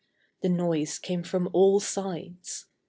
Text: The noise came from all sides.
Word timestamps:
The 0.41 0.49
noise 0.49 0.97
came 0.97 1.21
from 1.21 1.47
all 1.53 1.79
sides. 1.79 2.65